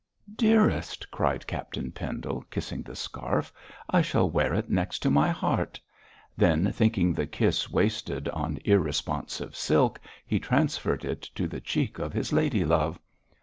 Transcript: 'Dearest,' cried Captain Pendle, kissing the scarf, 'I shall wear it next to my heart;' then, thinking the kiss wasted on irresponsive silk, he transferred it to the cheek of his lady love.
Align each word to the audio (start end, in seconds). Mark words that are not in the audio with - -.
'Dearest,' 0.35 1.11
cried 1.11 1.45
Captain 1.45 1.91
Pendle, 1.91 2.43
kissing 2.49 2.81
the 2.81 2.95
scarf, 2.95 3.53
'I 3.91 4.01
shall 4.01 4.27
wear 4.31 4.51
it 4.51 4.67
next 4.67 4.97
to 5.03 5.11
my 5.11 5.29
heart;' 5.29 5.79
then, 6.35 6.71
thinking 6.71 7.13
the 7.13 7.27
kiss 7.27 7.69
wasted 7.69 8.27
on 8.29 8.57
irresponsive 8.65 9.55
silk, 9.55 9.99
he 10.25 10.39
transferred 10.39 11.05
it 11.05 11.21
to 11.21 11.47
the 11.47 11.61
cheek 11.61 11.99
of 11.99 12.13
his 12.13 12.33
lady 12.33 12.65
love. 12.65 12.97